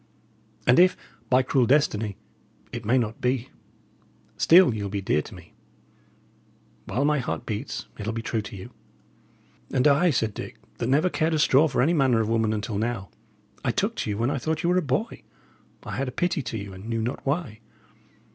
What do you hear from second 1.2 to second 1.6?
by